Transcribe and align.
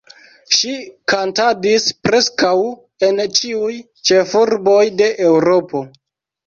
Ŝi 0.59 0.71
kantadis 1.13 1.85
preskaŭ 2.07 2.55
en 3.09 3.23
ĉiuj 3.41 3.77
ĉefurboj 4.11 4.85
de 5.01 5.15
Eŭropo. 5.31 5.89